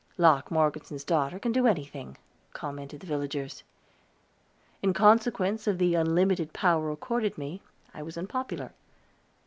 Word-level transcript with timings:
"Locke 0.17 0.49
Morgeson's 0.49 1.03
daughter 1.03 1.37
can 1.37 1.51
do 1.51 1.67
anything," 1.67 2.17
commented 2.53 3.01
the 3.01 3.05
villagers. 3.05 3.61
In 4.81 4.93
consequence 4.95 5.67
of 5.67 5.77
the 5.77 5.93
unlimited 5.93 6.53
power 6.53 6.89
accorded 6.89 7.37
me 7.37 7.61
I 7.93 8.01
was 8.01 8.17
unpopular. 8.17 8.73